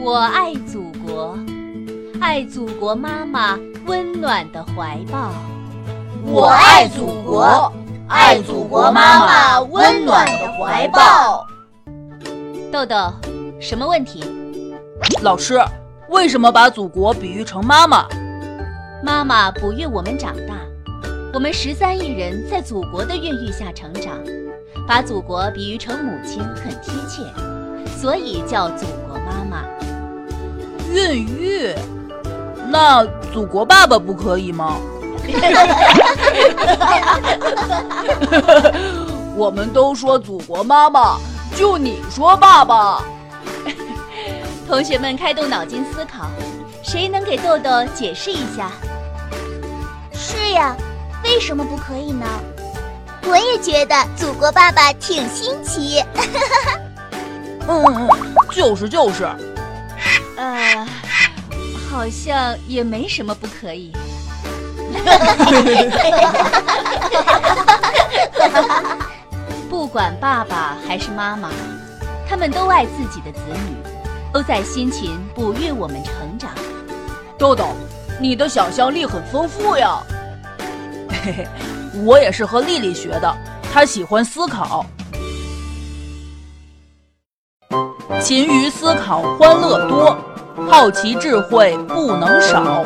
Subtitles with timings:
[0.00, 1.36] 我爱祖国，
[2.20, 5.32] 爱祖国妈妈温暖的怀抱。
[6.24, 7.72] 我爱祖国，
[8.06, 11.44] 爱祖国妈妈温暖的怀抱。
[12.70, 13.12] 豆豆，
[13.60, 14.22] 什么问题？
[15.20, 15.60] 老师，
[16.10, 18.06] 为什么把祖国比喻成妈妈？
[19.02, 20.54] 妈妈哺育我们长大，
[21.34, 24.16] 我们十三亿人在祖国的孕育下成长，
[24.86, 27.24] 把祖国比喻成母亲很贴切，
[27.96, 29.07] 所以叫祖国。
[30.92, 31.74] 孕育？
[32.70, 33.02] 那
[33.32, 34.76] 祖国爸爸不可以吗？
[39.34, 41.16] 我们都说祖国妈妈，
[41.56, 43.02] 就你说爸爸。
[44.66, 46.26] 同学们开动脑筋思考，
[46.82, 48.70] 谁能给豆豆解释一下？
[50.12, 50.76] 是呀，
[51.24, 52.26] 为什么不可以呢？
[53.24, 56.02] 我也觉得祖国爸爸挺新奇。
[57.68, 58.08] 嗯嗯，
[58.52, 59.28] 就是就是。
[60.38, 60.86] 呃，
[61.90, 63.92] 好像也没什么不可以。
[69.68, 71.50] 不管爸爸还是妈妈，
[72.28, 73.74] 他们都爱自己的子女，
[74.32, 76.52] 都在辛勤哺育我们成长。
[77.36, 77.74] 豆豆，
[78.20, 79.98] 你的想象力很丰富呀。
[81.24, 81.48] 嘿嘿，
[82.04, 83.36] 我也是和丽丽学的，
[83.72, 84.86] 她喜欢思考。
[88.20, 90.16] 勤于思考，欢乐多；
[90.68, 92.84] 好奇智慧不能少。